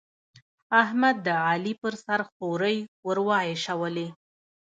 احمد، 0.81 1.15
د 1.25 1.27
علي 1.47 1.73
پر 1.81 1.93
سر 2.05 2.21
خورۍ 2.33 2.77
ور 3.05 3.17
واېشولې. 3.27 4.07